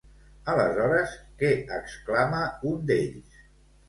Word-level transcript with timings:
Aleshores, 0.51 1.11
què 1.41 1.51
exclama 1.79 2.39
un 2.71 2.81
d'ells? 2.93 3.37